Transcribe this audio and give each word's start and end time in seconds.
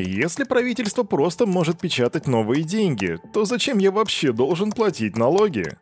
Если 0.00 0.44
правительство 0.44 1.02
просто 1.02 1.44
может 1.44 1.80
печатать 1.80 2.28
новые 2.28 2.62
деньги, 2.62 3.18
то 3.32 3.44
зачем 3.44 3.78
я 3.78 3.90
вообще 3.90 4.32
должен 4.32 4.70
платить 4.70 5.16
налоги? 5.16 5.76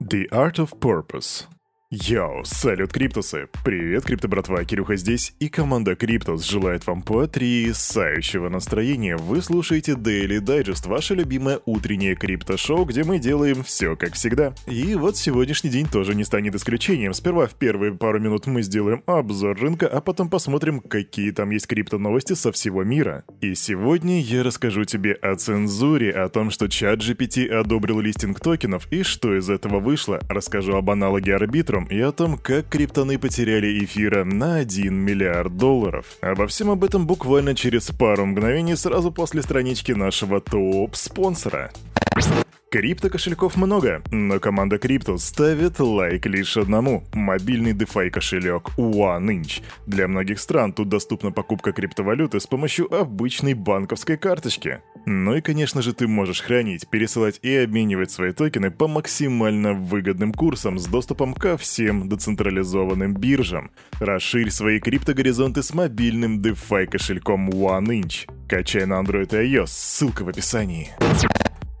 The 0.00 0.28
Art 0.30 0.54
of 0.54 0.78
Purpose 0.78 1.44
Йоу, 1.92 2.44
салют, 2.44 2.92
Криптусы! 2.92 3.46
Привет, 3.64 4.02
Крипто 4.02 4.26
братва, 4.26 4.64
Кирюха 4.64 4.96
здесь, 4.96 5.36
и 5.38 5.48
команда 5.48 5.94
Криптус 5.94 6.42
желает 6.42 6.84
вам 6.88 7.00
потрясающего 7.00 8.48
настроения. 8.48 9.16
Вы 9.16 9.40
слушаете 9.40 9.92
Daily 9.92 10.40
Digest, 10.40 10.88
ваше 10.88 11.14
любимое 11.14 11.60
утреннее 11.64 12.16
крипто-шоу, 12.16 12.86
где 12.86 13.04
мы 13.04 13.20
делаем 13.20 13.62
все 13.62 13.94
как 13.94 14.14
всегда. 14.14 14.52
И 14.66 14.96
вот 14.96 15.16
сегодняшний 15.16 15.70
день 15.70 15.86
тоже 15.86 16.16
не 16.16 16.24
станет 16.24 16.56
исключением. 16.56 17.14
Сперва 17.14 17.46
в 17.46 17.54
первые 17.54 17.94
пару 17.94 18.18
минут 18.18 18.48
мы 18.48 18.62
сделаем 18.62 19.04
обзор 19.06 19.56
рынка, 19.56 19.86
а 19.86 20.00
потом 20.00 20.28
посмотрим, 20.28 20.80
какие 20.80 21.30
там 21.30 21.50
есть 21.50 21.68
крипто-новости 21.68 22.32
со 22.32 22.50
всего 22.50 22.82
мира. 22.82 23.22
И 23.40 23.54
сегодня 23.54 24.20
я 24.20 24.42
расскажу 24.42 24.84
тебе 24.86 25.12
о 25.12 25.36
цензуре, 25.36 26.10
о 26.10 26.28
том, 26.30 26.50
что 26.50 26.66
ChatGPT 26.66 27.46
одобрил 27.46 28.00
листинг 28.00 28.40
токенов 28.40 28.90
и 28.90 29.04
что 29.04 29.36
из 29.38 29.48
этого 29.48 29.78
вышло. 29.78 30.18
Расскажу 30.28 30.74
об 30.74 30.90
аналоге 30.90 31.36
Arbitrum 31.36 31.84
и 31.84 32.00
о 32.00 32.12
том, 32.12 32.38
как 32.38 32.68
криптоны 32.68 33.18
потеряли 33.18 33.84
эфира 33.84 34.24
на 34.24 34.56
1 34.56 34.94
миллиард 34.94 35.56
долларов. 35.56 36.06
Обо 36.20 36.46
всем 36.46 36.70
об 36.70 36.84
этом 36.84 37.06
буквально 37.06 37.54
через 37.54 37.90
пару 37.90 38.26
мгновений 38.26 38.76
сразу 38.76 39.10
после 39.10 39.42
странички 39.42 39.92
нашего 39.92 40.40
топ-спонсора. 40.40 41.70
Крипто 42.76 43.08
кошельков 43.08 43.56
много, 43.56 44.02
но 44.10 44.38
команда 44.40 44.76
Крипто 44.76 45.16
ставит 45.18 45.78
лайк 45.78 46.26
лишь 46.26 46.56
одному– 46.56 47.04
мобильный 47.14 47.72
DeFi 47.72 48.10
кошелек 48.10 48.70
OneInch. 48.76 49.62
Для 49.86 50.08
многих 50.08 50.40
стран 50.40 50.74
тут 50.74 50.88
доступна 50.88 51.30
покупка 51.30 51.72
криптовалюты 51.72 52.38
с 52.38 52.46
помощью 52.46 52.92
обычной 52.92 53.54
банковской 53.54 54.18
карточки. 54.18 54.80
Ну 55.06 55.36
и, 55.36 55.40
конечно 55.40 55.80
же, 55.80 55.94
ты 55.94 56.08
можешь 56.08 56.42
хранить, 56.42 56.88
пересылать 56.90 57.38
и 57.42 57.54
обменивать 57.54 58.10
свои 58.10 58.32
токены 58.32 58.72
по 58.72 58.88
максимально 58.88 59.72
выгодным 59.72 60.32
курсам 60.34 60.78
с 60.78 60.86
доступом 60.86 61.32
ко 61.32 61.56
всем 61.56 62.08
децентрализованным 62.08 63.14
биржам. 63.14 63.70
Расширь 64.00 64.50
свои 64.50 64.80
криптогоризонты 64.80 65.62
с 65.62 65.72
мобильным 65.72 66.42
DeFi 66.42 66.88
кошельком 66.88 67.48
OneInch. 67.48 68.28
Качай 68.48 68.84
на 68.84 69.00
Android 69.00 69.32
и 69.32 69.54
iOS, 69.54 69.68
ссылка 69.68 70.24
в 70.24 70.28
описании. 70.28 70.90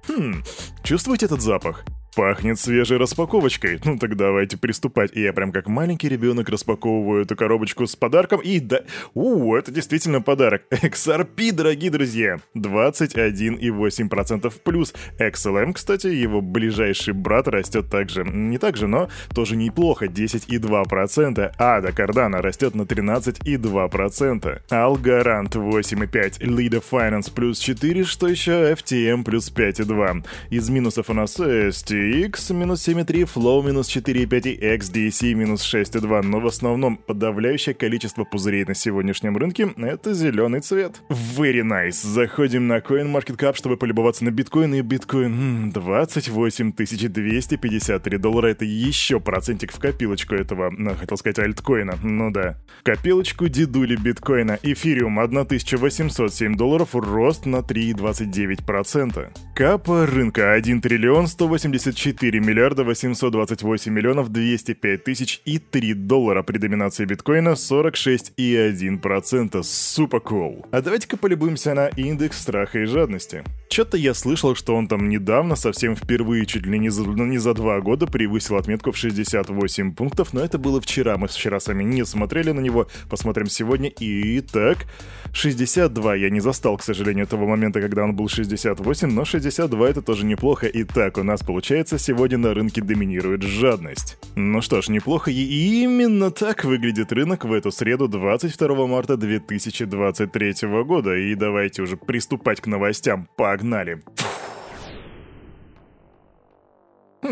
Хм, 0.06 0.42
чувствуете 0.82 1.26
этот 1.26 1.40
запах? 1.40 1.84
Пахнет 2.16 2.58
свежей 2.58 2.96
распаковочкой. 2.96 3.78
Ну 3.84 3.98
так 3.98 4.16
давайте 4.16 4.56
приступать. 4.56 5.10
И 5.14 5.20
я 5.20 5.34
прям 5.34 5.52
как 5.52 5.68
маленький 5.68 6.08
ребенок 6.08 6.48
распаковываю 6.48 7.24
эту 7.24 7.36
коробочку 7.36 7.86
с 7.86 7.94
подарком. 7.94 8.40
И 8.40 8.58
да... 8.58 8.80
У, 9.12 9.54
это 9.54 9.70
действительно 9.70 10.22
подарок. 10.22 10.62
XRP, 10.70 11.52
дорогие 11.52 11.90
друзья. 11.90 12.38
21,8% 12.56 14.50
плюс. 14.64 14.94
XLM, 15.18 15.74
кстати, 15.74 16.06
его 16.06 16.40
ближайший 16.40 17.12
брат 17.12 17.48
растет 17.48 17.90
также. 17.90 18.24
Не 18.24 18.56
так 18.56 18.78
же, 18.78 18.86
но 18.86 19.10
тоже 19.34 19.54
неплохо. 19.54 20.06
10,2%. 20.06 21.52
Ада 21.58 21.88
Cardano 21.90 22.40
растет 22.40 22.74
на 22.74 22.82
13,2%. 22.82 24.62
Algorand 24.70 25.50
8,5%. 25.50 26.38
Lida 26.40 26.82
Finance 26.90 27.30
плюс 27.30 27.58
4. 27.58 28.04
Что 28.04 28.26
еще? 28.26 28.72
FTM 28.72 29.22
плюс 29.22 29.52
5,2%. 29.52 30.24
Из 30.48 30.70
минусов 30.70 31.10
у 31.10 31.12
нас 31.12 31.38
есть 31.38 31.92
X 32.06 32.50
минус 32.50 32.86
7,3, 32.86 33.28
Flow 33.34 33.66
минус 33.66 33.88
4,5 33.88 34.50
и 34.52 34.76
XDC 34.76 35.34
минус 35.34 35.62
6,2, 35.62 36.22
но 36.22 36.40
в 36.40 36.46
основном 36.46 36.96
подавляющее 36.96 37.74
количество 37.74 38.24
пузырей 38.24 38.64
на 38.64 38.74
сегодняшнем 38.74 39.36
рынке— 39.36 39.72
это 39.76 40.14
зеленый 40.14 40.60
цвет. 40.60 41.02
Very 41.10 41.62
nice. 41.62 42.06
Заходим 42.06 42.68
на 42.68 42.78
CoinMarketCap, 42.78 43.56
чтобы 43.56 43.76
полюбоваться 43.76 44.24
на 44.24 44.30
биткоин, 44.30 44.74
и 44.74 44.82
биткоин 44.82 45.70
28 45.72 46.72
253 46.72 48.18
доллара. 48.18 48.48
Это 48.48 48.64
еще 48.64 49.18
процентик 49.20 49.72
в 49.72 49.78
копилочку 49.78 50.34
этого, 50.34 50.70
ну, 50.70 50.94
хотел 50.94 51.16
сказать, 51.16 51.38
альткоина. 51.38 51.98
Ну 52.02 52.30
да. 52.30 52.58
Копилочку 52.84 53.48
дедули 53.48 53.96
биткоина. 53.96 54.58
Эфириум 54.62 55.18
1807 55.18 56.56
долларов, 56.56 56.90
рост 56.94 57.46
на 57.46 57.56
3,29%. 57.56 59.28
Капа 59.54 60.06
рынка 60.06 60.52
1 60.52 60.80
триллион 60.80 61.26
180 61.26 61.95
4 61.96 62.40
миллиарда 62.40 62.84
828 62.84 63.90
миллионов 63.90 64.28
205 64.28 65.02
тысяч 65.02 65.40
и 65.46 65.58
3 65.58 65.94
доллара 65.94 66.42
при 66.42 66.58
доминации 66.58 67.06
биткоина 67.06 67.54
46,1%. 67.54 69.62
Супер 69.62 70.18
cool. 70.18 70.66
А 70.72 70.82
давайте-ка 70.82 71.16
полюбуемся 71.16 71.72
на 71.72 71.86
индекс 71.88 72.42
страха 72.42 72.80
и 72.80 72.84
жадности. 72.84 73.44
Что-то 73.70 73.96
я 73.96 74.12
слышал, 74.12 74.54
что 74.54 74.76
он 74.76 74.88
там 74.88 75.08
недавно, 75.08 75.56
совсем 75.56 75.96
впервые, 75.96 76.44
чуть 76.44 76.66
ли 76.66 76.78
не 76.78 76.90
за, 76.90 77.06
не 77.06 77.38
за 77.38 77.54
два 77.54 77.80
года, 77.80 78.06
превысил 78.06 78.56
отметку 78.56 78.92
в 78.92 78.98
68 78.98 79.94
пунктов, 79.94 80.34
но 80.34 80.42
это 80.42 80.58
было 80.58 80.82
вчера. 80.82 81.16
Мы 81.16 81.28
вчера 81.28 81.60
с 81.60 81.66
вами 81.66 81.84
не 81.84 82.04
смотрели 82.04 82.50
на 82.50 82.60
него, 82.60 82.88
посмотрим 83.08 83.46
сегодня. 83.46 83.90
Итак, 83.98 84.84
62 85.32 86.14
я 86.16 86.28
не 86.28 86.40
застал, 86.40 86.76
к 86.76 86.82
сожалению, 86.82 87.26
того 87.26 87.46
момента, 87.46 87.80
когда 87.80 88.04
он 88.04 88.14
был 88.14 88.28
68, 88.28 89.08
но 89.08 89.24
62 89.24 89.88
это 89.88 90.02
тоже 90.02 90.26
неплохо. 90.26 90.68
Итак, 90.70 91.16
у 91.16 91.22
нас 91.22 91.42
получается 91.42 91.75
сегодня 91.84 92.38
на 92.38 92.54
рынке 92.54 92.80
доминирует 92.80 93.42
жадность. 93.42 94.18
Ну 94.34 94.62
что 94.62 94.80
ж, 94.80 94.88
неплохо, 94.88 95.30
и 95.30 95.82
именно 95.82 96.30
так 96.30 96.64
выглядит 96.64 97.12
рынок 97.12 97.44
в 97.44 97.52
эту 97.52 97.70
среду 97.70 98.08
22 98.08 98.86
марта 98.86 99.16
2023 99.16 100.54
года. 100.84 101.14
И 101.14 101.34
давайте 101.34 101.82
уже 101.82 101.96
приступать 101.96 102.60
к 102.60 102.66
новостям. 102.66 103.28
Погнали! 103.36 104.02
Ну, 104.04 104.35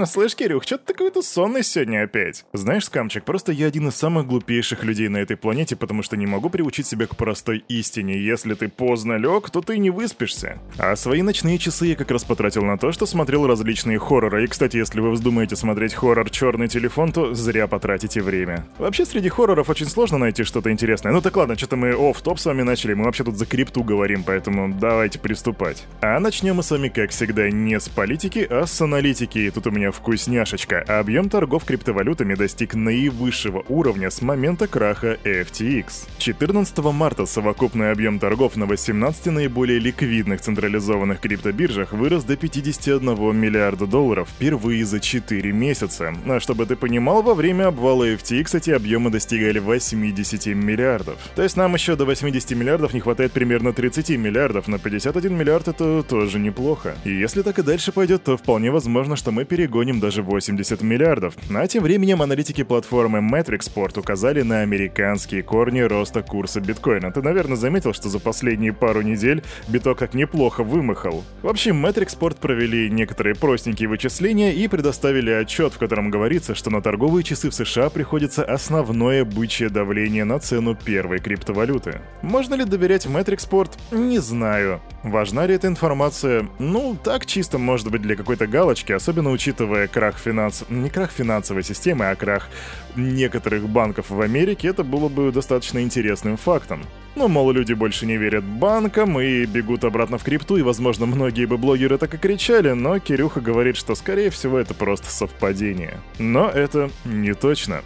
слышь, 0.07 0.35
Кирюх, 0.35 0.65
что 0.65 0.79
ты 0.79 0.93
какой-то 0.93 1.23
сонный 1.23 1.63
сегодня 1.63 2.05
опять? 2.05 2.45
Знаешь, 2.53 2.87
Скамчик, 2.87 3.25
просто 3.25 3.53
я 3.53 3.67
один 3.67 3.89
из 3.89 3.95
самых 3.95 4.27
глупейших 4.27 4.83
людей 4.83 5.09
на 5.09 5.19
этой 5.19 5.37
планете, 5.37 5.77
потому 5.77 6.03
что 6.03 6.17
не 6.17 6.27
могу 6.27 6.51
приучить 6.51 6.87
себя 6.87 7.07
к 7.07 7.17
простой 7.17 7.65
истине. 7.69 8.21
Если 8.21 8.55
ты 8.55 8.69
поздно 8.69 9.17
лег, 9.17 9.51
то 9.51 9.61
ты 9.61 9.79
не 9.79 9.91
выспишься. 9.91 10.59
А 10.79 10.97
свои 10.97 11.23
ночные 11.23 11.59
часы 11.59 11.87
я 11.87 11.97
как 11.97 12.11
раз 12.11 12.25
потратил 12.25 12.65
на 12.65 12.77
то, 12.77 12.93
что 12.93 13.07
смотрел 13.07 13.47
различные 13.47 13.99
хорроры. 13.99 14.45
И, 14.45 14.47
кстати, 14.47 14.77
если 14.77 15.01
вы 15.01 15.13
вздумаете 15.13 15.57
смотреть 15.57 15.95
хоррор 15.95 16.29
«Черный 16.31 16.69
телефон», 16.69 17.13
то 17.13 17.33
зря 17.35 17.67
потратите 17.67 18.21
время. 18.21 18.67
Вообще, 18.79 19.05
среди 19.05 19.29
хорроров 19.29 19.71
очень 19.71 19.87
сложно 19.87 20.19
найти 20.19 20.45
что-то 20.45 20.73
интересное. 20.73 21.13
Ну 21.13 21.21
так 21.21 21.37
ладно, 21.37 21.57
что-то 21.57 21.77
мы 21.77 21.93
оф 21.93 22.21
топ 22.21 22.41
с 22.41 22.47
вами 22.47 22.63
начали, 22.63 22.95
мы 22.95 23.05
вообще 23.05 23.25
тут 23.25 23.37
за 23.37 23.47
крипту 23.47 23.85
говорим, 23.85 24.25
поэтому 24.25 24.75
давайте 24.75 25.19
приступать. 25.19 25.87
А 26.01 26.19
начнем 26.19 26.57
мы 26.57 26.63
с 26.63 26.71
вами, 26.71 26.89
как 26.89 27.11
всегда, 27.11 27.51
не 27.51 27.79
с 27.79 27.89
политики, 27.89 28.47
а 28.51 28.67
с 28.67 28.81
аналитики. 28.81 29.39
И 29.39 29.51
тут 29.51 29.67
у 29.67 29.71
меня 29.71 29.84
сегодня 29.85 29.93
вкусняшечка. 29.93 30.85
Объем 30.89 31.29
торгов 31.29 31.65
криптовалютами 31.65 32.35
достиг 32.35 32.75
наивысшего 32.75 33.65
уровня 33.69 34.11
с 34.11 34.23
момента 34.23 34.67
краха 34.67 35.19
FTX. 35.25 36.09
14 36.19 36.79
марта 36.93 37.27
совокупный 37.27 37.91
объем 37.91 38.19
торгов 38.19 38.57
на 38.57 38.67
18 38.67 39.27
наиболее 39.27 39.79
ликвидных 39.79 40.41
централизованных 40.41 41.21
криптобиржах 41.21 41.93
вырос 41.93 42.25
до 42.25 42.37
51 42.37 43.37
миллиарда 43.37 43.87
долларов 43.87 44.29
впервые 44.29 44.85
за 44.85 45.01
4 45.01 45.53
месяца. 45.53 46.15
А 46.27 46.41
чтобы 46.41 46.67
ты 46.67 46.77
понимал, 46.77 47.23
во 47.23 47.35
время 47.35 47.69
обвала 47.69 48.09
FTX 48.09 48.57
эти 48.57 48.71
объемы 48.71 49.11
достигали 49.11 49.59
80 49.59 50.47
миллиардов. 50.47 51.17
То 51.35 51.43
есть 51.43 51.57
нам 51.57 51.75
еще 51.75 51.97
до 51.97 52.05
80 52.05 52.51
миллиардов 52.53 52.95
не 52.95 53.01
хватает 53.01 53.33
примерно 53.33 53.73
30 53.73 54.11
миллиардов, 54.11 54.69
но 54.69 54.79
51 54.79 55.37
миллиард 55.37 55.69
это 55.69 56.03
тоже 56.03 56.39
неплохо. 56.39 56.95
И 57.05 57.11
если 57.11 57.43
так 57.43 57.59
и 57.59 57.63
дальше 57.63 57.93
пойдет, 57.93 58.25
то 58.25 58.37
вполне 58.37 58.71
возможно, 58.71 59.17
что 59.17 59.31
мы 59.31 59.45
перегоним 59.65 59.99
даже 59.99 60.23
80 60.23 60.83
миллиардов. 60.83 61.35
А 61.55 61.67
тем 61.67 61.85
временем 61.85 62.21
аналитики 62.21 62.63
платформы 62.63 63.21
Metricsport 63.21 63.99
указали 63.99 64.43
на 64.43 64.61
американские 64.61 65.43
корни 65.43 65.81
роста 65.81 66.23
курса 66.23 66.61
биткоина. 66.61 67.11
Ты, 67.11 67.23
наверное, 67.23 67.57
заметил, 67.57 67.95
что 67.95 68.11
за 68.11 68.19
последние 68.19 68.75
пару 68.75 69.01
недель 69.01 69.43
биток 69.69 70.01
так 70.01 70.13
неплохо 70.13 70.63
вымахал. 70.63 71.25
В 71.41 71.49
общем, 71.49 71.85
Metricsport 71.85 72.41
провели 72.41 72.91
некоторые 72.91 73.35
простенькие 73.35 73.89
вычисления 73.89 74.53
и 74.53 74.69
предоставили 74.69 75.31
отчет, 75.31 75.73
в 75.73 75.79
котором 75.79 76.11
говорится, 76.11 76.55
что 76.55 76.69
на 76.69 76.83
торговые 76.83 77.25
часы 77.25 77.49
в 77.49 77.55
США 77.55 77.89
приходится 77.89 78.45
основное 78.45 79.25
бычье 79.25 79.71
давление 79.71 80.25
на 80.25 80.41
цену 80.41 80.75
первой 80.75 81.21
криптовалюты. 81.21 82.03
Можно 82.21 82.55
ли 82.57 82.67
доверять 82.67 83.07
Metricsport? 83.07 83.71
Не 83.93 84.19
знаю. 84.19 84.83
Важна 85.03 85.47
ли 85.47 85.55
эта 85.55 85.69
информация? 85.69 86.47
Ну, 86.59 86.97
так 87.03 87.25
чисто 87.27 87.59
может 87.59 87.91
быть 87.91 88.03
для 88.03 88.17
какой-то 88.17 88.47
галочки, 88.47 88.93
особенно 88.93 89.31
учитывая 89.31 89.54
учитывая 89.55 89.87
крах 89.87 90.19
финанс... 90.19 90.65
не 90.69 90.91
крах 90.91 91.11
финансовой 91.11 91.63
системы, 91.63 92.11
а 92.11 92.17
крах 92.17 92.49
некоторых 92.97 93.69
банков 93.69 94.11
в 94.11 94.21
Америке, 94.21 94.69
это 94.69 94.83
было 94.83 95.09
бы 95.09 95.31
достаточно 95.31 95.81
интересным 95.81 96.37
фактом. 96.37 96.83
Но, 97.15 97.29
мол, 97.29 97.53
люди 97.53 97.73
больше 97.73 98.07
не 98.07 98.17
верят 98.17 98.43
банкам 98.43 99.21
и 99.21 99.45
бегут 99.47 99.85
обратно 99.85 100.19
в 100.19 100.25
крипту, 100.25 100.57
и, 100.57 100.63
возможно, 100.63 101.07
многие 101.07 101.47
бы 101.47 101.57
блогеры 101.57 101.99
так 101.99 102.15
и 102.15 102.19
кричали, 102.19 102.73
но 102.73 102.99
Кирюха 102.99 103.41
говорит, 103.41 103.77
что, 103.77 103.95
скорее 103.95 104.31
всего, 104.31 104.59
это 104.59 104.75
просто 104.75 105.09
совпадение. 105.09 106.01
Но 106.19 106.49
это 106.49 106.91
не 107.05 107.35
точно. 107.35 107.83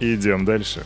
Идем 0.00 0.44
дальше. 0.44 0.84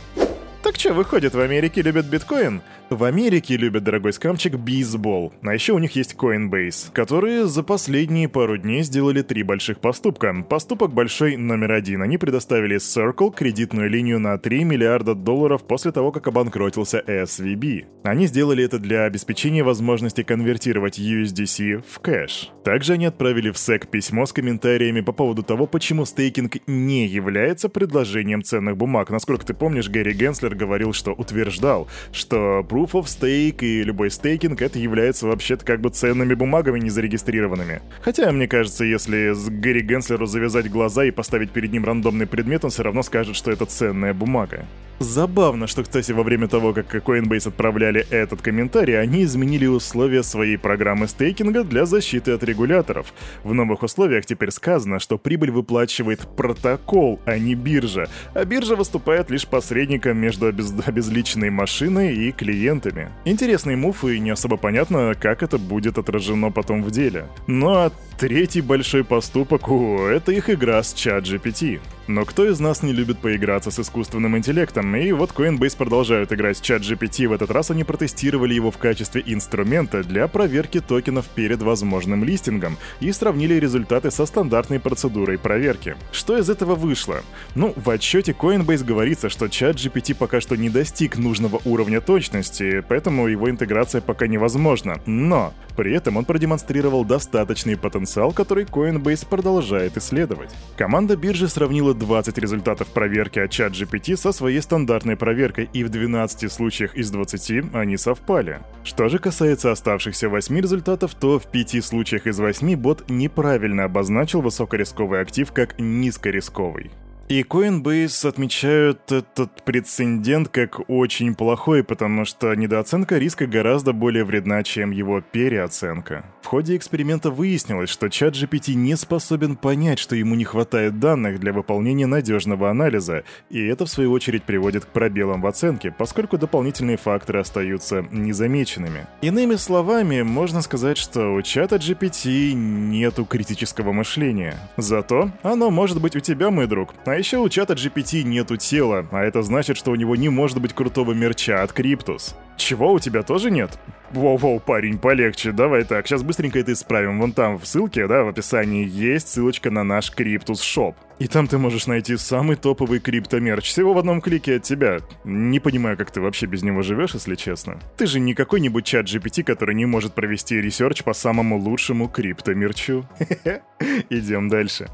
Так 0.63 0.77
что, 0.77 0.93
выходит, 0.93 1.35
в 1.35 1.39
Америке 1.39 1.83
любят 1.83 2.05
биткоин? 2.05 2.61
В 2.93 3.05
Америке 3.05 3.57
любят, 3.57 3.83
дорогой 3.83 4.13
скамчик, 4.13 4.55
бейсбол. 4.55 5.33
А 5.41 5.51
еще 5.51 5.73
у 5.73 5.79
них 5.79 5.93
есть 5.93 6.13
Coinbase, 6.13 6.91
которые 6.93 7.47
за 7.47 7.63
последние 7.63 8.29
пару 8.29 8.55
дней 8.55 8.83
сделали 8.83 9.23
три 9.23 9.41
больших 9.41 9.79
поступка. 9.79 10.45
Поступок 10.47 10.93
большой 10.93 11.35
номер 11.35 11.71
один. 11.71 12.03
Они 12.03 12.19
предоставили 12.19 12.75
Circle 12.75 13.33
кредитную 13.35 13.89
линию 13.89 14.19
на 14.19 14.37
3 14.37 14.63
миллиарда 14.63 15.15
долларов 15.15 15.63
после 15.63 15.91
того, 15.91 16.11
как 16.11 16.27
обанкротился 16.27 17.03
SVB. 17.07 17.85
Они 18.03 18.27
сделали 18.27 18.63
это 18.63 18.77
для 18.77 19.05
обеспечения 19.05 19.63
возможности 19.63 20.21
конвертировать 20.21 20.99
USDC 20.99 21.83
в 21.89 21.99
кэш. 21.99 22.51
Также 22.63 22.93
они 22.93 23.07
отправили 23.07 23.49
в 23.49 23.55
SEC 23.55 23.87
письмо 23.87 24.27
с 24.27 24.33
комментариями 24.33 25.01
по 25.01 25.13
поводу 25.13 25.41
того, 25.41 25.65
почему 25.65 26.05
стейкинг 26.05 26.57
не 26.67 27.07
является 27.07 27.69
предложением 27.69 28.43
ценных 28.43 28.77
бумаг. 28.77 29.09
Насколько 29.09 29.47
ты 29.47 29.55
помнишь, 29.55 29.89
Гэри 29.89 30.13
Генслер 30.13 30.53
говорил, 30.53 30.93
что 30.93 31.13
утверждал, 31.13 31.87
что 32.11 32.63
Proof 32.69 32.82
of 32.91 33.05
Stake 33.05 33.63
и 33.63 33.83
любой 33.83 34.11
стейкинг 34.11 34.61
это 34.61 34.77
является 34.79 35.27
вообще-то 35.27 35.65
как 35.65 35.81
бы 35.81 35.89
ценными 35.89 36.33
бумагами 36.33 36.79
незарегистрированными. 36.79 37.81
Хотя, 38.01 38.31
мне 38.31 38.47
кажется, 38.47 38.83
если 38.83 39.33
с 39.33 39.49
Гэри 39.49 39.81
Генслеру 39.81 40.25
завязать 40.25 40.69
глаза 40.69 41.05
и 41.05 41.11
поставить 41.11 41.51
перед 41.51 41.71
ним 41.71 41.85
рандомный 41.85 42.27
предмет, 42.27 42.63
он 42.63 42.71
все 42.71 42.83
равно 42.83 43.03
скажет, 43.03 43.35
что 43.35 43.51
это 43.51 43.65
ценная 43.65 44.13
бумага. 44.13 44.65
Забавно, 45.03 45.67
что, 45.67 45.83
кстати, 45.83 46.13
во 46.13 46.23
время 46.23 46.47
того, 46.47 46.73
как 46.73 46.95
Coinbase 46.95 47.49
отправляли 47.49 48.07
этот 48.09 48.41
комментарий, 48.41 48.99
они 48.99 49.23
изменили 49.23 49.65
условия 49.65 50.23
своей 50.23 50.57
программы 50.57 51.09
стейкинга 51.09 51.65
для 51.65 51.85
защиты 51.85 52.31
от 52.31 52.43
регуляторов. 52.43 53.13
В 53.43 53.53
новых 53.53 53.83
условиях 53.83 54.25
теперь 54.25 54.49
сказано, 54.51 54.99
что 54.99 55.17
прибыль 55.17 55.51
выплачивает 55.51 56.21
протокол, 56.37 57.19
а 57.25 57.37
не 57.37 57.53
биржа, 57.53 58.07
а 58.33 58.45
биржа 58.45 58.77
выступает 58.77 59.29
лишь 59.29 59.45
посредником 59.45 60.17
между 60.17 60.47
обез... 60.47 60.73
обезличенной 60.85 61.49
машиной 61.49 62.15
и 62.15 62.31
клиентами. 62.31 63.09
Интересный 63.25 63.75
мув, 63.75 64.05
и 64.05 64.19
не 64.19 64.29
особо 64.29 64.55
понятно, 64.55 65.15
как 65.19 65.43
это 65.43 65.57
будет 65.57 65.97
отражено 65.97 66.49
потом 66.49 66.81
в 66.81 66.91
деле. 66.91 67.25
Ну 67.45 67.69
а 67.69 67.91
третий 68.17 68.61
большой 68.61 69.03
поступок, 69.03 69.69
о, 69.69 70.07
это 70.07 70.31
их 70.31 70.49
игра 70.49 70.81
с 70.81 70.93
ChatGPT. 70.93 71.81
Но 72.07 72.25
кто 72.25 72.45
из 72.45 72.59
нас 72.59 72.83
не 72.83 72.91
любит 72.91 73.19
поиграться 73.19 73.71
с 73.71 73.79
искусственным 73.79 74.37
интеллектом? 74.37 74.93
И 74.95 75.11
вот 75.13 75.31
Coinbase 75.31 75.77
продолжают 75.77 76.33
играть 76.33 76.57
с 76.57 76.61
ChatGPT. 76.61 77.27
В 77.27 77.31
этот 77.31 77.49
раз 77.49 77.71
они 77.71 77.85
протестировали 77.85 78.53
его 78.53 78.71
в 78.71 78.77
качестве 78.77 79.23
инструмента 79.25 80.03
для 80.03 80.27
проверки 80.27 80.81
токенов 80.81 81.27
перед 81.29 81.61
возможным 81.61 82.25
листингом 82.25 82.77
и 82.99 83.11
сравнили 83.13 83.53
результаты 83.53 84.11
со 84.11 84.25
стандартной 84.25 84.81
процедурой 84.81 85.37
проверки. 85.37 85.95
Что 86.11 86.37
из 86.37 86.49
этого 86.49 86.75
вышло? 86.75 87.21
Ну, 87.55 87.73
в 87.77 87.89
отчете 87.89 88.33
Coinbase 88.33 88.83
говорится, 88.83 89.29
что 89.29 89.45
ChatGPT 89.45 90.13
пока 90.13 90.41
что 90.41 90.57
не 90.57 90.69
достиг 90.69 91.17
нужного 91.17 91.61
уровня 91.63 92.01
точности, 92.01 92.83
поэтому 92.87 93.27
его 93.27 93.49
интеграция 93.49 94.01
пока 94.01 94.27
невозможна. 94.27 94.99
Но 95.05 95.53
при 95.77 95.93
этом 95.93 96.17
он 96.17 96.25
продемонстрировал 96.25 97.05
достаточный 97.05 97.77
потенциал, 97.77 98.31
который 98.31 98.65
Coinbase 98.65 99.25
продолжает 99.27 99.97
исследовать. 99.97 100.51
Команда 100.75 101.15
биржи 101.15 101.47
сравнила 101.47 101.92
20 101.93 102.37
результатов 102.37 102.87
проверки 102.89 103.39
от 103.39 103.51
ChatGPT 103.51 104.15
со 104.15 104.31
своей 104.31 104.61
стандартной 104.61 105.15
проверкой, 105.15 105.69
и 105.73 105.83
в 105.83 105.89
12 105.89 106.51
случаях 106.51 106.95
из 106.95 107.11
20 107.11 107.73
они 107.73 107.97
совпали. 107.97 108.61
Что 108.83 109.09
же 109.09 109.19
касается 109.19 109.71
оставшихся 109.71 110.29
8 110.29 110.59
результатов, 110.59 111.13
то 111.15 111.39
в 111.39 111.47
5 111.47 111.83
случаях 111.83 112.27
из 112.27 112.39
8 112.39 112.75
бот 112.75 113.09
неправильно 113.09 113.85
обозначил 113.85 114.41
высокорисковый 114.41 115.21
актив 115.21 115.51
как 115.51 115.79
низкорисковый. 115.79 116.91
И 117.29 117.41
Coinbase 117.41 118.27
отмечают 118.27 119.11
этот 119.11 119.63
прецедент 119.63 120.49
как 120.49 120.89
очень 120.89 121.35
плохой, 121.35 121.83
потому 121.83 122.25
что 122.25 122.53
недооценка 122.53 123.17
риска 123.17 123.47
гораздо 123.47 123.93
более 123.93 124.25
вредна, 124.25 124.61
чем 124.61 124.91
его 124.91 125.21
переоценка. 125.21 126.25
В 126.41 126.47
ходе 126.47 126.75
эксперимента 126.75 127.31
выяснилось, 127.31 127.89
что 127.89 128.09
чат 128.09 128.35
GPT 128.35 128.73
не 128.73 128.97
способен 128.97 129.55
понять, 129.55 129.97
что 129.97 130.15
ему 130.15 130.35
не 130.35 130.43
хватает 130.43 130.99
данных 130.99 131.39
для 131.39 131.53
выполнения 131.53 132.05
надежного 132.05 132.69
анализа, 132.69 133.23
и 133.49 133.65
это 133.65 133.85
в 133.85 133.89
свою 133.89 134.11
очередь 134.11 134.43
приводит 134.43 134.83
к 134.83 134.89
пробелам 134.89 135.41
в 135.41 135.47
оценке, 135.47 135.95
поскольку 135.97 136.37
дополнительные 136.37 136.97
факторы 136.97 137.39
остаются 137.39 138.05
незамеченными. 138.11 139.07
Иными 139.21 139.55
словами, 139.55 140.21
можно 140.21 140.61
сказать, 140.61 140.97
что 140.97 141.33
у 141.33 141.41
чата 141.41 141.77
GPT 141.77 142.51
нету 142.53 143.25
критического 143.25 143.93
мышления. 143.93 144.57
Зато 144.75 145.31
оно 145.41 145.71
может 145.71 146.01
быть 146.01 146.17
у 146.17 146.19
тебя, 146.19 146.51
мой 146.51 146.67
друг, 146.67 146.93
а 147.05 147.22
еще 147.23 147.37
у 147.37 147.47
чата 147.47 147.73
GPT 147.73 148.23
нету 148.23 148.57
тела, 148.57 149.07
а 149.11 149.23
это 149.23 149.43
значит, 149.43 149.77
что 149.77 149.91
у 149.91 149.95
него 149.95 150.17
не 150.17 150.27
может 150.27 150.59
быть 150.59 150.73
крутого 150.73 151.13
мерча 151.13 151.63
от 151.63 151.71
Криптус. 151.71 152.35
Чего, 152.57 152.91
у 152.91 152.99
тебя 152.99 153.23
тоже 153.23 153.49
нет? 153.49 153.79
Воу-воу, 154.11 154.59
парень, 154.59 154.99
полегче, 154.99 155.53
давай 155.53 155.85
так, 155.85 156.05
сейчас 156.05 156.21
быстренько 156.21 156.59
это 156.59 156.73
исправим. 156.73 157.21
Вон 157.21 157.31
там 157.31 157.57
в 157.57 157.65
ссылке, 157.65 158.07
да, 158.07 158.25
в 158.25 158.27
описании 158.27 158.85
есть 158.85 159.29
ссылочка 159.29 159.71
на 159.71 159.85
наш 159.85 160.11
Криптус 160.11 160.61
Shop. 160.61 160.97
И 161.17 161.27
там 161.27 161.47
ты 161.47 161.57
можешь 161.57 161.87
найти 161.87 162.17
самый 162.17 162.57
топовый 162.57 162.99
криптомерч 162.99 163.69
всего 163.69 163.93
в 163.93 163.97
одном 163.97 164.19
клике 164.19 164.57
от 164.57 164.63
тебя. 164.63 164.97
Не 165.23 165.61
понимаю, 165.61 165.95
как 165.95 166.11
ты 166.11 166.19
вообще 166.19 166.45
без 166.45 166.61
него 166.61 166.81
живешь, 166.81 167.13
если 167.13 167.35
честно. 167.35 167.79
Ты 167.95 168.05
же 168.05 168.19
не 168.19 168.33
какой-нибудь 168.33 168.83
ChatGPT, 168.83 169.43
который 169.43 169.75
не 169.75 169.85
может 169.85 170.13
провести 170.13 170.59
research 170.59 171.03
по 171.03 171.13
самому 171.13 171.57
лучшему 171.57 172.09
криптомерчу. 172.09 173.07
Идем 174.09 174.49
дальше. 174.49 174.89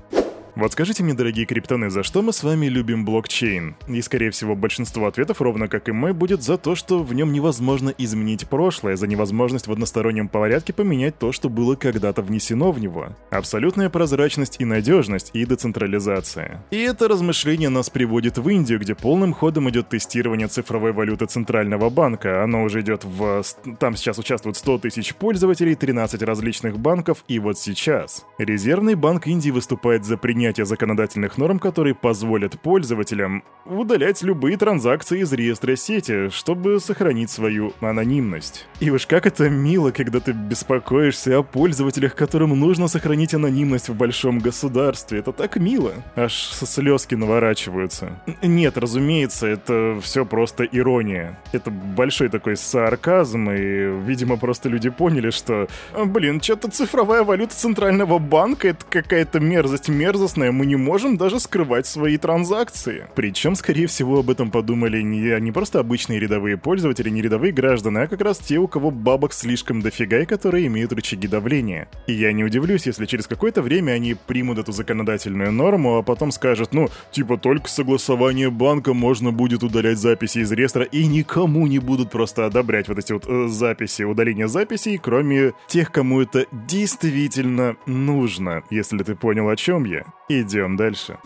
Вот 0.60 0.74
скажите 0.74 1.04
мне, 1.04 1.14
дорогие 1.14 1.46
криптоны, 1.46 1.90
за 1.90 2.04
что 2.04 2.22
мы 2.22 2.34
с 2.34 2.44
вами 2.44 2.66
любим 2.66 3.06
блокчейн? 3.06 3.78
И, 3.88 4.02
скорее 4.02 4.30
всего, 4.30 4.58
большинство 4.58 5.08
ответов, 5.08 5.42
ровно 5.42 5.70
как 5.70 5.88
и 5.88 5.94
мы, 5.94 6.14
будет 6.14 6.44
за 6.44 6.58
то, 6.58 6.76
что 6.76 7.02
в 7.02 7.14
нем 7.14 7.32
невозможно 7.32 7.94
изменить 7.98 8.50
прошлое, 8.50 8.98
за 8.98 9.08
невозможность 9.08 9.68
в 9.68 9.72
одностороннем 9.72 10.28
порядке 10.28 10.74
поменять 10.74 11.18
то, 11.18 11.32
что 11.32 11.48
было 11.48 11.76
когда-то 11.76 12.22
внесено 12.22 12.74
в 12.74 12.80
него. 12.82 13.16
Абсолютная 13.30 13.90
прозрачность 13.90 14.58
и 14.60 14.66
надежность, 14.66 15.30
и 15.32 15.46
децентрализация. 15.46 16.62
И 16.72 16.80
это 16.80 17.08
размышление 17.08 17.70
нас 17.70 17.90
приводит 17.90 18.38
в 18.38 18.50
Индию, 18.50 18.82
где 18.82 18.96
полным 18.96 19.34
ходом 19.34 19.70
идет 19.70 19.88
тестирование 19.88 20.50
цифровой 20.50 20.92
валюты 20.92 21.26
Центрального 21.28 21.90
банка. 21.90 22.44
Оно 22.44 22.64
уже 22.64 22.82
идет 22.82 23.06
в... 23.06 23.44
Там 23.80 23.96
сейчас 23.96 24.18
участвуют 24.18 24.58
100 24.58 24.80
тысяч 24.80 25.16
пользователей, 25.16 25.76
13 25.76 26.22
различных 26.22 26.78
банков, 26.80 27.24
и 27.30 27.40
вот 27.40 27.58
сейчас. 27.58 28.26
Резервный 28.38 28.96
банк 28.96 29.26
Индии 29.26 29.52
выступает 29.52 30.04
за 30.04 30.18
принятие 30.18 30.49
принятия 30.50 30.66
законодательных 30.66 31.38
норм, 31.38 31.60
которые 31.60 31.94
позволят 31.94 32.60
пользователям 32.60 33.44
удалять 33.66 34.24
любые 34.24 34.58
транзакции 34.58 35.22
из 35.22 35.32
реестра 35.32 35.76
сети, 35.76 36.30
чтобы 36.30 36.80
сохранить 36.80 37.30
свою 37.30 37.74
анонимность. 37.82 38.66
И 38.80 38.90
уж 38.90 39.06
как 39.06 39.28
это 39.28 39.48
мило, 39.48 39.92
когда 39.92 40.20
ты 40.20 40.32
беспокоишься 40.32 41.38
о 41.38 41.44
пользователях, 41.44 42.16
которым 42.16 42.60
нужно 42.60 42.88
сохранить 42.88 43.36
анонимность 43.36 43.90
в 43.90 43.96
большом 43.96 44.40
государстве. 44.40 45.20
Это 45.20 45.34
так 45.34 45.58
мило. 45.58 45.94
Аж 46.16 46.34
слезки 46.34 47.14
наворачиваются. 47.14 48.20
Нет, 48.42 48.76
разумеется, 48.76 49.46
это 49.46 50.00
все 50.02 50.26
просто 50.26 50.64
ирония. 50.64 51.38
Это 51.52 51.70
большой 51.70 52.30
такой 52.30 52.58
сарказм, 52.58 53.52
и, 53.52 54.02
видимо, 54.04 54.38
просто 54.38 54.68
люди 54.68 54.90
поняли, 54.90 55.30
что, 55.30 55.68
блин, 56.06 56.42
что-то 56.42 56.72
цифровая 56.72 57.24
валюта 57.24 57.54
Центрального 57.54 58.18
банка— 58.18 58.68
это 58.70 58.84
какая-то 58.90 59.40
мерзость 59.40 59.60
мерзостная, 59.60 60.00
интересное, 60.30 60.52
мы 60.52 60.68
не 60.68 60.76
можем 60.76 61.18
даже 61.18 61.40
скрывать 61.40 61.88
свои 61.88 62.18
транзакции. 62.18 63.08
Причем, 63.16 63.56
скорее 63.56 63.88
всего, 63.88 64.20
об 64.20 64.30
этом 64.30 64.52
подумали 64.52 65.02
не, 65.02 65.40
не 65.42 65.52
просто 65.52 65.80
обычные 65.80 66.20
рядовые 66.20 66.56
пользователи, 66.56 67.10
не 67.10 67.22
рядовые 67.24 67.52
граждане, 67.52 68.02
а 68.02 68.08
как 68.08 68.22
раз 68.22 68.38
те, 68.38 68.58
у 68.60 68.68
кого 68.68 68.92
бабок 68.92 69.34
слишком 69.34 69.82
дофига 69.82 70.20
и 70.20 70.26
которые 70.26 70.68
имеют 70.68 70.94
рычаги 70.94 71.28
давления. 71.28 71.88
И 72.06 72.14
я 72.14 72.32
не 72.32 72.44
удивлюсь, 72.44 72.86
если 72.86 73.08
через 73.08 73.26
какое-то 73.26 73.64
время 73.64 73.94
они 73.94 74.16
примут 74.28 74.60
эту 74.60 74.72
законодательную 74.72 75.52
норму, 75.52 75.98
а 75.98 76.04
потом 76.04 76.32
скажут, 76.32 76.74
ну, 76.74 76.90
типа 77.12 77.38
только 77.38 77.68
согласование 77.68 78.52
банка 78.52 78.94
можно 78.94 79.32
будет 79.32 79.64
удалять 79.64 79.98
записи 79.98 80.40
из 80.40 80.52
реестра, 80.52 80.84
и 80.84 81.08
никому 81.08 81.66
не 81.66 81.80
будут 81.80 82.12
просто 82.12 82.46
одобрять 82.46 82.88
вот 82.88 83.00
эти 83.00 83.14
вот 83.14 83.26
э, 83.28 83.48
записи, 83.48 84.04
удаление 84.04 84.48
записей, 84.48 85.00
кроме 85.00 85.54
тех, 85.68 85.92
кому 85.92 86.22
это 86.22 86.46
действительно 86.52 87.78
нужно, 87.88 88.62
если 88.70 89.00
ты 89.00 89.16
понял, 89.16 89.50
о 89.50 89.56
чем 89.56 89.86
я. 89.86 90.06
Идем 90.32 90.78
дальше. 90.78 91.18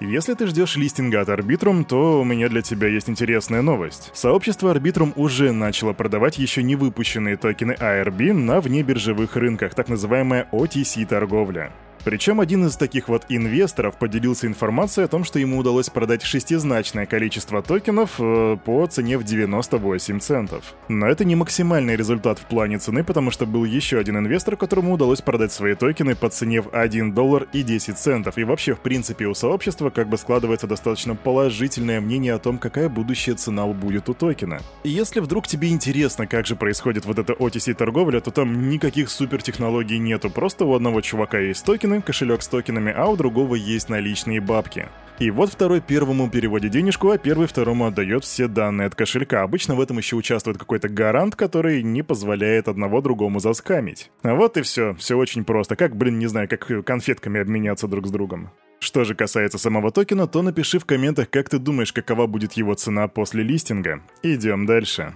Если 0.00 0.34
ты 0.34 0.46
ждешь 0.46 0.76
листинга 0.76 1.22
от 1.22 1.30
Arbitrum, 1.30 1.82
то 1.82 2.20
у 2.20 2.24
меня 2.24 2.50
для 2.50 2.60
тебя 2.60 2.88
есть 2.88 3.08
интересная 3.08 3.62
новость. 3.62 4.10
Сообщество 4.12 4.74
Arbitrum 4.74 5.12
уже 5.16 5.52
начало 5.52 5.94
продавать 5.94 6.36
еще 6.36 6.62
не 6.62 6.76
выпущенные 6.76 7.38
токены 7.38 7.72
ARB 7.72 8.34
на 8.34 8.60
внебиржевых 8.60 9.36
рынках, 9.36 9.74
так 9.74 9.88
называемая 9.88 10.46
OTC-торговля. 10.52 11.72
Причем 12.04 12.40
один 12.40 12.66
из 12.66 12.76
таких 12.76 13.08
вот 13.08 13.24
инвесторов 13.28 13.96
поделился 13.98 14.46
информацией 14.46 15.04
о 15.04 15.08
том, 15.08 15.24
что 15.24 15.38
ему 15.38 15.58
удалось 15.58 15.90
продать 15.90 16.22
шестизначное 16.22 17.06
количество 17.06 17.62
токенов 17.62 18.16
э, 18.18 18.56
по 18.64 18.86
цене 18.86 19.18
в 19.18 19.24
98 19.24 20.20
центов. 20.20 20.74
Но 20.88 21.06
это 21.06 21.24
не 21.24 21.36
максимальный 21.36 21.96
результат 21.96 22.38
в 22.38 22.46
плане 22.46 22.78
цены, 22.78 23.04
потому 23.04 23.30
что 23.30 23.46
был 23.46 23.64
еще 23.64 23.98
один 23.98 24.18
инвестор, 24.18 24.56
которому 24.56 24.94
удалось 24.94 25.20
продать 25.20 25.52
свои 25.52 25.74
токены 25.74 26.14
по 26.14 26.28
цене 26.28 26.62
в 26.62 26.68
1 26.72 27.12
доллар 27.12 27.46
и 27.52 27.62
10 27.62 27.98
центов. 27.98 28.38
И 28.38 28.44
вообще, 28.44 28.74
в 28.74 28.80
принципе, 28.80 29.26
у 29.26 29.34
сообщества 29.34 29.90
как 29.90 30.08
бы 30.08 30.16
складывается 30.16 30.66
достаточно 30.66 31.14
положительное 31.14 32.00
мнение 32.00 32.34
о 32.34 32.38
том, 32.38 32.58
какая 32.58 32.88
будущая 32.88 33.34
цена 33.34 33.66
будет 33.66 34.08
у 34.08 34.14
токена. 34.14 34.60
И 34.84 34.88
если 34.88 35.20
вдруг 35.20 35.46
тебе 35.46 35.68
интересно, 35.70 36.26
как 36.26 36.46
же 36.46 36.56
происходит 36.56 37.04
вот 37.04 37.18
эта 37.18 37.32
OTC-торговля, 37.32 38.20
то 38.20 38.30
там 38.30 38.68
никаких 38.68 39.10
супертехнологий 39.10 39.98
нету. 39.98 40.30
Просто 40.30 40.64
у 40.64 40.74
одного 40.74 41.00
чувака 41.00 41.38
есть 41.38 41.64
токены, 41.90 42.02
кошелек 42.02 42.42
с 42.42 42.48
токенами, 42.48 42.92
а 42.96 43.06
у 43.06 43.16
другого 43.16 43.56
есть 43.56 43.88
наличные 43.88 44.40
бабки. 44.40 44.88
И 45.18 45.30
вот 45.30 45.50
второй 45.50 45.80
первому 45.80 46.30
переводит 46.30 46.70
денежку, 46.70 47.10
а 47.10 47.18
первый 47.18 47.46
второму 47.46 47.86
отдает 47.86 48.24
все 48.24 48.48
данные 48.48 48.86
от 48.86 48.94
кошелька. 48.94 49.42
Обычно 49.42 49.74
в 49.74 49.80
этом 49.80 49.98
еще 49.98 50.16
участвует 50.16 50.56
какой-то 50.56 50.88
гарант, 50.88 51.36
который 51.36 51.82
не 51.82 52.02
позволяет 52.02 52.68
одного 52.68 53.02
другому 53.02 53.38
заскамить. 53.38 54.10
А 54.22 54.34
вот 54.34 54.56
и 54.56 54.62
все. 54.62 54.94
Все 54.94 55.16
очень 55.16 55.44
просто. 55.44 55.76
Как, 55.76 55.94
блин, 55.94 56.18
не 56.18 56.26
знаю, 56.26 56.48
как 56.48 56.84
конфетками 56.86 57.40
обменяться 57.40 57.86
друг 57.86 58.06
с 58.06 58.10
другом. 58.10 58.50
Что 58.78 59.04
же 59.04 59.14
касается 59.14 59.58
самого 59.58 59.90
токена, 59.90 60.26
то 60.26 60.40
напиши 60.40 60.78
в 60.78 60.86
комментах, 60.86 61.28
как 61.28 61.50
ты 61.50 61.58
думаешь, 61.58 61.92
какова 61.92 62.26
будет 62.26 62.54
его 62.54 62.72
цена 62.74 63.06
после 63.08 63.42
листинга. 63.42 64.00
Идем 64.22 64.64
дальше. 64.64 65.12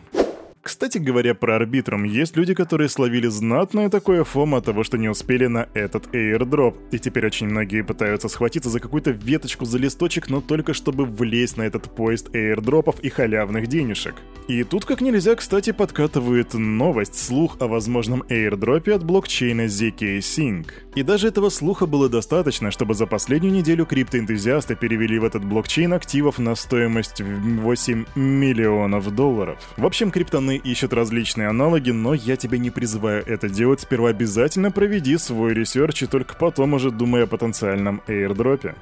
Кстати 0.65 0.97
говоря 0.97 1.35
про 1.35 1.57
Arbitrum, 1.57 2.05
есть 2.05 2.39
люди, 2.39 2.55
которые 2.55 2.89
словили 2.89 3.27
знатное 3.27 3.91
такое 3.91 4.25
FOMO 4.25 4.63
того, 4.63 4.83
что 4.83 4.97
не 4.97 5.11
успели 5.11 5.45
на 5.45 5.69
этот 5.75 6.07
airdrop. 6.15 6.75
И 6.91 6.99
теперь 6.99 7.27
очень 7.27 7.49
многие 7.49 7.83
пытаются 7.83 8.31
схватиться 8.31 8.71
за 8.71 8.81
какую-то 8.81 9.11
веточку 9.11 9.67
за 9.67 9.77
листочек, 9.77 10.31
но 10.31 10.41
только 10.41 10.73
чтобы 10.73 11.05
влезть 11.05 11.59
на 11.59 11.65
этот 11.65 11.95
поезд 11.95 12.35
airdrop 12.35 12.85
ов 12.85 12.99
и 13.01 13.11
халявных 13.11 13.67
денежек. 13.67 14.15
И 14.49 14.65
тут 14.65 14.87
как 14.87 15.03
нельзя, 15.03 15.35
кстати, 15.35 15.71
подкатывает 15.71 16.55
новость, 16.55 17.23
слух 17.23 17.59
о 17.61 17.67
возможном 17.67 18.23
airdrop 18.31 18.87
е 18.87 18.95
от 18.95 19.05
блокчейна 19.05 19.67
ZK 19.67 20.19
Sync. 20.21 20.69
И 20.95 21.03
даже 21.03 21.29
этого 21.29 21.51
слуха 21.51 21.85
было 21.85 22.09
достаточно, 22.09 22.71
чтобы 22.71 22.95
за 22.95 23.05
последнюю 23.07 23.53
неделю 23.53 23.85
криптоэнтузиасты 23.85 24.77
перевели 24.77 25.19
в 25.19 25.25
этот 25.25 25.45
блокчейн 25.45 25.93
активов 25.93 26.39
на 26.39 26.55
стоимость 26.55 27.21
8 27.21 28.05
миллионов 28.15 29.15
долларов. 29.15 29.59
В 29.77 29.85
общем, 29.85 30.11
криптоны 30.11 30.54
стороны, 30.55 30.73
ищут 30.73 30.93
различные 30.93 31.49
аналоги, 31.49 31.91
но 31.91 32.15
я 32.15 32.37
тебя 32.37 32.59
не 32.59 32.71
призываю 32.71 33.25
это 33.27 33.49
делать. 33.49 33.81
Сперва 33.81 34.11
обязательно 34.11 34.71
проведи 34.71 35.19
свой 35.19 35.55
research 35.55 36.03
и 36.03 36.07
только 36.07 36.35
потом 36.37 36.75
уже 36.75 36.91
думай 36.91 37.25
о 37.25 37.27
потенциальном 37.27 38.01
airdrop 38.09 38.60
е. 38.60 38.75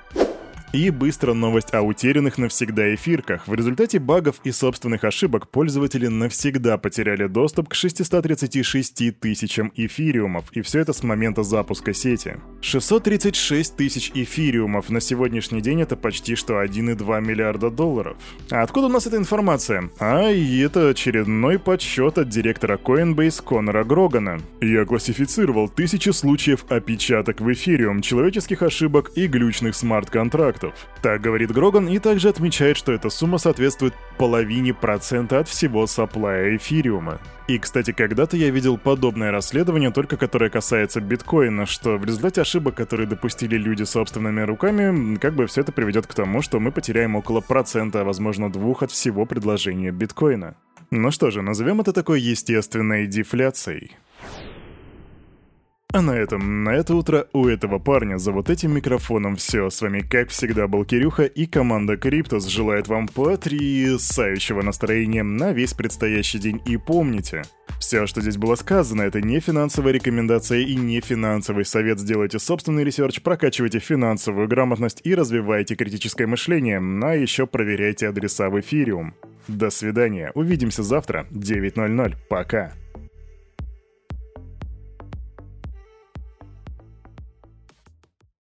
И 0.73 0.89
быстро 0.89 1.35
новость 1.35 1.75
о 1.75 1.83
утерянных 1.83 2.39
навсегда 2.39 2.95
эфирках. 2.95 3.47
В 3.47 3.53
результате 3.53 3.99
багов 3.99 4.37
и 4.43 4.53
собственных 4.53 5.05
ошибок 5.05 5.51
пользователи 5.51 6.07
навсегда 6.07 6.79
потеряли 6.79 7.27
доступ 7.27 7.69
к 7.69 7.75
636 7.75 9.21
тысячам 9.21 9.71
эфириумов, 9.77 10.47
и 10.53 10.63
все 10.63 10.81
это 10.81 10.95
с 10.95 11.03
момента 11.03 11.43
запуска 11.43 11.93
сети. 11.93 12.37
636 12.63 13.77
тысяч 13.77 14.13
эфириумов 14.15 14.89
на 14.89 15.03
сегодняшний 15.03 15.61
день 15.61 15.83
это 15.83 15.95
почти 15.95 16.37
что 16.37 16.63
1,2 16.63 17.21
миллиарда 17.21 17.69
долларов. 17.71 18.17
А 18.51 18.63
откуда 18.63 18.87
у 18.87 18.91
нас 18.91 19.07
эта 19.07 19.19
информация? 19.19 19.91
А, 19.99 20.31
и 20.31 20.59
это 20.61 20.89
очередной 20.89 21.59
подсчет 21.59 22.17
от 22.17 22.31
директора 22.31 22.79
Coinbase 22.79 23.45
Конора 23.45 23.85
Грогана. 23.85 24.41
Я 24.63 24.87
классифицировал 24.87 25.69
тысячи 25.69 26.09
случаев 26.09 26.65
опечаток 26.71 27.43
в 27.43 27.53
эфириум, 27.53 28.01
человеческих 28.01 28.63
ошибок 28.63 29.13
и 29.17 29.27
глючных 29.27 29.77
смарт-контрактов 29.77 30.62
проектов. 30.63 30.89
Так 31.03 31.21
говорит 31.21 31.51
Гроган 31.51 31.89
и 31.89 31.99
также 31.99 32.29
отмечает, 32.29 32.77
что 32.77 32.93
эта 32.93 33.11
сумма 33.11 33.39
соответствует 33.39 33.95
половине 34.19 34.73
процента 34.73 35.41
от 35.41 35.49
всего 35.49 35.87
саплая 35.87 36.57
эфириума. 36.57 37.19
И, 37.49 37.59
кстати, 37.59 37.93
когда-то 37.93 38.37
я 38.37 38.51
видел 38.51 38.79
подобное 38.79 39.33
расследование, 39.33 39.91
только 39.91 40.17
которое 40.17 40.49
касается 40.49 41.01
биткоина, 41.01 41.67
что 41.67 41.99
в 41.99 42.05
результате 42.05 42.41
ошибок, 42.41 42.77
которые 42.77 43.09
допустили 43.09 43.57
люди 43.57 43.83
собственными 43.83 44.43
руками, 44.43 45.17
как 45.17 45.35
бы 45.35 45.47
все 45.47 45.63
это 45.63 45.73
приведет 45.73 46.07
к 46.07 46.15
тому, 46.15 46.41
что 46.41 46.61
мы 46.61 46.71
потеряем 46.71 47.17
около 47.17 47.41
процента, 47.41 48.01
а 48.01 48.05
возможно 48.05 48.51
двух 48.51 48.83
от 48.83 48.93
всего 48.93 49.27
предложения 49.27 49.91
биткоина. 49.91 50.55
Ну 50.91 51.11
что 51.11 51.31
же, 51.31 51.43
назовем 51.43 51.81
это 51.81 51.93
такой 51.93 52.21
естественной 52.21 53.07
дефляцией. 53.07 53.97
А 55.95 56.01
на 56.01 56.13
этом, 56.13 56.65
на 56.65 56.71
это 56.71 56.95
утро 56.95 57.27
у 57.35 57.47
этого 57.47 57.79
парня 57.79 58.17
за 58.17 58.33
вот 58.33 58.49
этим 58.49 58.73
микрофоном 58.73 59.37
все. 59.37 59.69
С 59.69 59.83
вами, 59.83 60.01
как 60.01 60.31
всегда, 60.31 60.67
был 60.67 60.87
Кирюха 60.87 61.25
и 61.25 61.45
команда 61.45 61.99
Криптус 61.99 62.47
желает 62.47 62.89
вам 62.89 63.09
потрясающего 63.09 64.63
настроения 64.63 65.23
на 65.23 65.53
весь 65.53 65.75
предстоящий 65.75 66.39
день. 66.39 66.63
И 66.65 66.79
помните, 66.79 67.43
все, 67.79 68.07
что 68.07 68.23
здесь 68.23 68.39
было 68.39 68.55
сказано, 68.55 69.03
это 69.03 69.21
не 69.21 69.39
финансовая 69.41 69.93
рекомендация 69.93 70.61
и 70.61 70.77
не 70.77 71.03
финансовый 71.03 71.67
совет. 71.67 71.99
Сделайте 72.01 72.39
собственный 72.39 72.85
research, 72.85 73.21
прокачивайте 73.21 73.79
финансовую 73.79 74.49
грамотность 74.49 75.03
и 75.05 75.15
развивайте 75.15 75.75
критическое 75.75 76.27
мышление, 76.27 76.79
а 76.79 77.15
еще 77.15 77.47
проверяйте 77.47 78.09
адреса 78.09 78.49
в 78.49 78.59
эфириум. 78.59 79.15
До 79.47 79.69
свидания, 79.69 80.33
увидимся 80.35 80.83
завтра, 80.83 81.27
9.00, 81.33 82.15
пока. 82.31 82.73